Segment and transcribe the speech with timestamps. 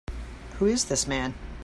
[0.57, 1.35] Who is this man?